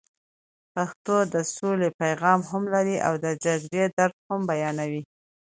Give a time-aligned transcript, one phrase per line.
[0.73, 5.03] پښتو د سولې پیغام هم لري او د جګړې درد هم بیانوي.